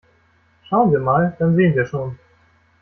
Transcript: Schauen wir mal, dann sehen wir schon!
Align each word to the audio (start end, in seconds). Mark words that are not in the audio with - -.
Schauen 0.63 0.91
wir 0.91 0.99
mal, 0.99 1.35
dann 1.37 1.55
sehen 1.55 1.75
wir 1.75 1.85
schon! 1.85 2.17